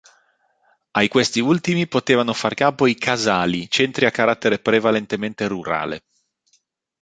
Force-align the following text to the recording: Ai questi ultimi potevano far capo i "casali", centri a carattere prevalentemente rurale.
Ai 0.93 1.07
questi 1.09 1.41
ultimi 1.41 1.85
potevano 1.87 2.33
far 2.33 2.55
capo 2.55 2.87
i 2.87 2.95
"casali", 2.95 3.69
centri 3.69 4.07
a 4.07 4.09
carattere 4.09 4.57
prevalentemente 4.57 5.45
rurale. 5.47 6.05